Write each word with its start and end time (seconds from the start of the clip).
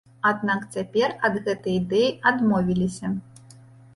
Аднак 0.27 0.61
цяпер 0.75 1.11
ад 1.27 1.35
гэтай 1.47 1.75
ідэі 1.81 2.09
адмовіліся. 2.31 3.13